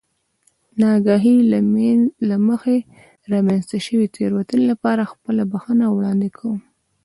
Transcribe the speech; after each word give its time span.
د 0.73 0.73
نااګاهۍ 0.79 1.35
له 2.29 2.35
مخې 2.47 2.77
رامنځته 3.31 3.77
شوې 3.85 4.07
تېروتنې 4.15 4.63
لپاره 4.71 5.09
خپله 5.11 5.43
بښنه 5.51 5.85
وړاندې 5.89 6.29
کوم. 6.37 6.59